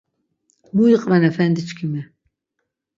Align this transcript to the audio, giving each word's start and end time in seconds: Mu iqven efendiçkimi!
Mu 0.73 0.83
iqven 0.95 1.27
efendiçkimi! 1.29 2.01